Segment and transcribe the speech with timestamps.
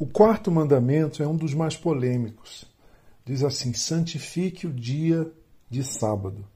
[0.00, 2.64] O quarto mandamento é um dos mais polêmicos.
[3.24, 5.28] Diz assim: santifique o dia
[5.68, 6.46] de sábado.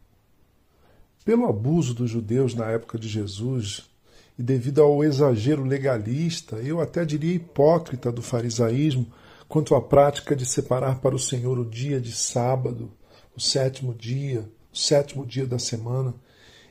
[1.25, 3.91] Pelo abuso dos judeus na época de Jesus
[4.39, 9.07] e devido ao exagero legalista, eu até diria hipócrita do farisaísmo
[9.49, 12.93] quanto à prática de separar para o Senhor o dia de sábado,
[13.37, 16.15] o sétimo dia, o sétimo dia da semana,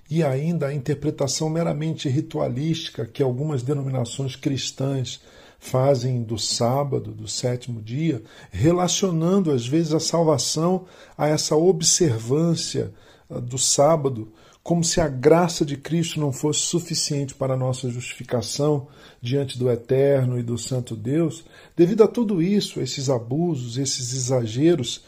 [0.09, 5.21] e ainda a interpretação meramente ritualística que algumas denominações cristãs
[5.61, 10.85] fazem do sábado, do sétimo dia, relacionando às vezes a salvação
[11.17, 12.93] a essa observância
[13.29, 17.89] ah, do sábado, como se a graça de Cristo não fosse suficiente para a nossa
[17.89, 18.87] justificação
[19.21, 21.45] diante do eterno e do santo Deus.
[21.77, 25.05] Devido a tudo isso, esses abusos, esses exageros,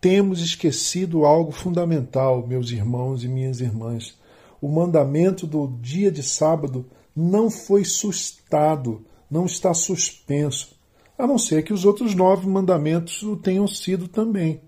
[0.00, 4.18] temos esquecido algo fundamental, meus irmãos e minhas irmãs
[4.60, 6.84] o mandamento do dia de sábado
[7.16, 10.76] não foi sustado, não está suspenso,
[11.16, 14.60] a não ser que os outros nove mandamentos o tenham sido também.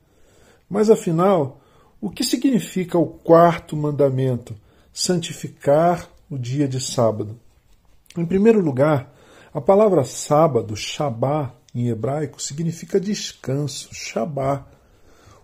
[0.68, 1.60] Mas afinal,
[2.00, 4.54] o que significa o quarto mandamento?
[4.92, 7.38] Santificar o dia de sábado.
[8.16, 9.12] Em primeiro lugar,
[9.52, 14.66] a palavra sábado, Shabá, em hebraico, significa descanso, Shabá.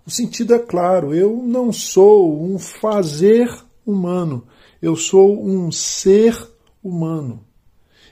[0.07, 3.49] O sentido é claro, eu não sou um fazer
[3.87, 4.47] humano.
[4.81, 6.37] Eu sou um ser
[6.83, 7.45] humano.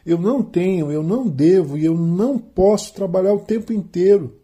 [0.06, 4.36] Eu não tenho, eu não devo e eu não posso trabalhar o tempo inteiro.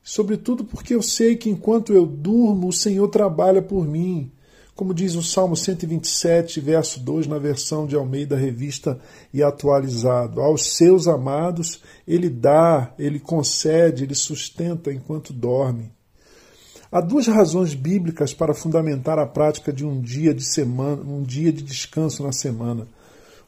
[0.00, 4.30] Sobretudo porque eu sei que enquanto eu durmo, o Senhor trabalha por mim.
[4.76, 9.00] Como diz o Salmo 127, verso 2, na versão de Almeida Revista
[9.34, 10.40] e atualizado.
[10.40, 15.90] Aos seus amados, ele dá, ele concede, ele sustenta enquanto dorme.
[16.92, 21.52] Há duas razões bíblicas para fundamentar a prática de um dia de semana, um dia
[21.52, 22.86] de descanso na semana,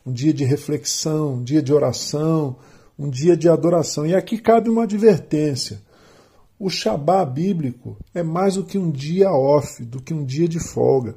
[0.05, 2.57] um dia de reflexão, um dia de oração,
[2.99, 4.07] um dia de adoração.
[4.07, 5.81] E aqui cabe uma advertência.
[6.59, 10.59] O Shabá bíblico é mais do que um dia off, do que um dia de
[10.59, 11.15] folga.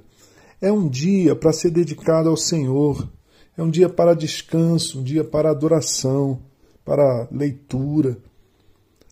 [0.62, 3.10] É um dia para ser dedicado ao Senhor.
[3.58, 6.42] É um dia para descanso, um dia para adoração,
[6.86, 8.18] para leitura,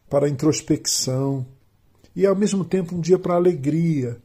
[0.10, 1.46] para introspecção
[2.16, 4.18] e ao mesmo tempo um dia para alegria.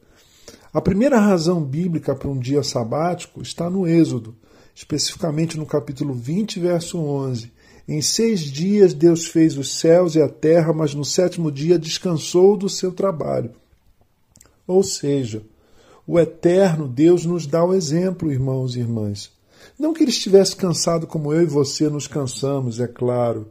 [0.72, 4.34] A primeira razão bíblica para um dia sabático está no Êxodo,
[4.74, 7.52] especificamente no capítulo 20, verso 11.
[7.86, 12.56] Em seis dias Deus fez os céus e a terra, mas no sétimo dia descansou
[12.56, 13.50] do seu trabalho.
[14.66, 15.42] Ou seja,
[16.06, 19.30] o eterno Deus nos dá o exemplo, irmãos e irmãs.
[19.78, 23.48] Não que ele estivesse cansado como eu e você nos cansamos, é claro,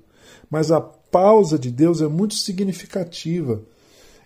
[0.49, 3.63] mas a pausa de Deus é muito significativa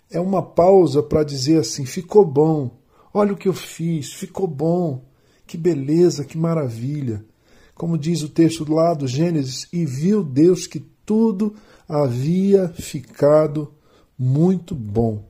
[0.09, 2.71] é uma pausa para dizer assim: ficou bom,
[3.13, 5.03] olha o que eu fiz, ficou bom,
[5.47, 7.23] que beleza, que maravilha.
[7.73, 11.55] Como diz o texto lá do Gênesis, e viu Deus que tudo
[11.87, 13.73] havia ficado
[14.19, 15.23] muito bom.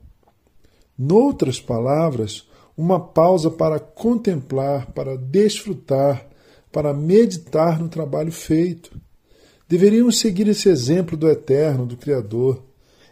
[0.98, 6.26] Noutras palavras, uma pausa para contemplar, para desfrutar,
[6.72, 9.00] para meditar no trabalho feito.
[9.68, 12.64] Deveríamos seguir esse exemplo do Eterno, do Criador.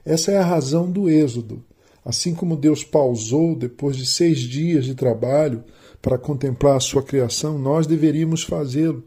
[0.04, 1.62] Essa é a razão do êxodo.
[2.04, 5.64] Assim como Deus pausou depois de seis dias de trabalho
[6.06, 9.02] para contemplar a sua criação, nós deveríamos fazê-lo.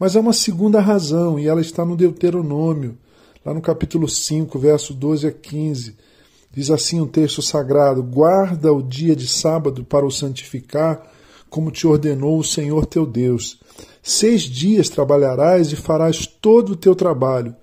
[0.00, 2.98] Mas há uma segunda razão, e ela está no Deuteronômio,
[3.46, 5.96] lá no capítulo 5, verso 12 a 15.
[6.52, 11.00] Diz assim o um texto sagrado: Guarda o dia de sábado para o santificar,
[11.48, 13.60] como te ordenou o Senhor teu Deus.
[14.02, 17.54] Seis dias trabalharás e farás todo o teu trabalho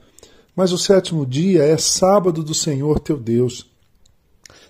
[0.58, 3.68] mas o sétimo dia é sábado do Senhor teu Deus.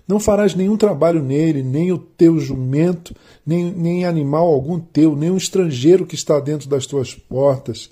[0.07, 3.13] Não farás nenhum trabalho nele, nem o teu jumento,
[3.45, 7.89] nem, nem animal algum teu, nem um estrangeiro que está dentro das tuas portas,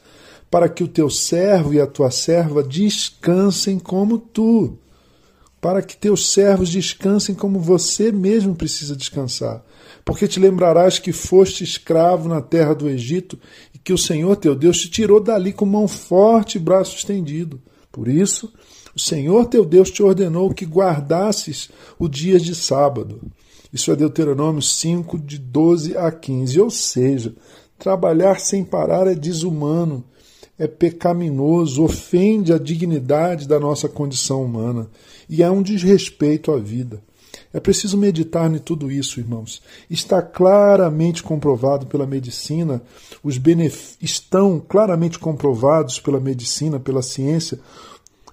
[0.50, 4.78] para que o teu servo e a tua serva descansem como tu,
[5.60, 9.66] para que teus servos descansem como você mesmo precisa descansar.
[10.06, 13.38] Porque te lembrarás que foste escravo na terra do Egito
[13.74, 17.60] e que o Senhor teu Deus te tirou dali com mão forte e braço estendido.
[17.92, 18.54] Por isso,
[18.96, 21.70] o Senhor teu Deus te ordenou que guardasses
[22.00, 23.22] o dia de sábado.
[23.74, 26.62] Isso é Deuteronômio 5, de 12 a 15.
[26.62, 27.36] Ou seja,
[27.78, 30.04] trabalhar sem parar é desumano,
[30.58, 34.90] é pecaminoso, ofende a dignidade da nossa condição humana
[35.30, 37.02] e é um desrespeito à vida.
[37.54, 39.62] É preciso meditar em tudo isso, irmãos.
[39.90, 42.82] Está claramente comprovado pela medicina,
[43.22, 43.96] os benef...
[44.02, 47.60] estão claramente comprovados pela medicina, pela ciência,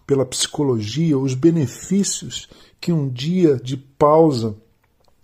[0.07, 2.49] pela psicologia, os benefícios
[2.81, 4.57] que um dia de pausa,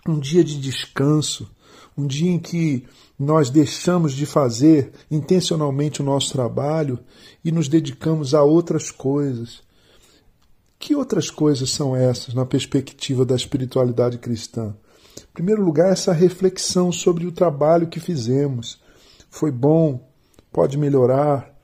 [0.07, 1.51] um dia de descanso,
[1.97, 2.87] um dia em que
[3.19, 6.99] nós deixamos de fazer intencionalmente o nosso trabalho
[7.45, 9.61] e nos dedicamos a outras coisas.
[10.79, 14.77] Que outras coisas são essas na perspectiva da espiritualidade cristã?
[15.19, 18.81] Em primeiro lugar, essa reflexão sobre o trabalho que fizemos.
[19.29, 20.09] Foi bom?
[20.53, 21.58] Pode melhorar?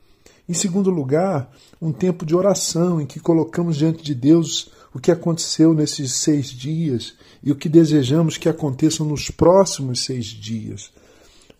[0.47, 1.51] Em segundo lugar,
[1.81, 6.49] um tempo de oração em que colocamos diante de Deus o que aconteceu nesses seis
[6.49, 10.91] dias e o que desejamos que aconteça nos próximos seis dias.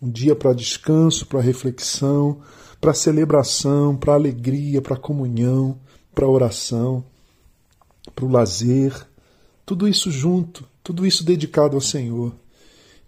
[0.03, 2.41] Um dia para descanso, para reflexão,
[2.79, 5.79] para celebração, para alegria, para comunhão,
[6.15, 7.03] para oração,
[8.15, 8.95] para o lazer,
[9.65, 12.35] tudo isso junto, tudo isso dedicado ao Senhor.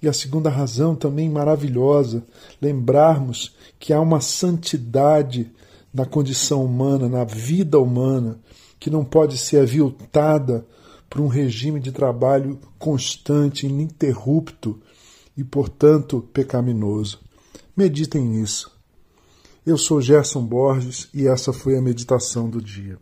[0.01, 2.25] E a segunda razão também maravilhosa,
[2.61, 5.51] lembrarmos que há uma santidade
[5.97, 8.39] na condição humana, na vida humana,
[8.79, 10.67] que não pode ser aviltada
[11.09, 14.79] por um regime de trabalho constante, ininterrupto
[15.35, 17.19] e, portanto, pecaminoso.
[17.75, 18.71] Meditem nisso.
[19.65, 22.99] Eu sou Gerson Borges e essa foi a meditação do dia.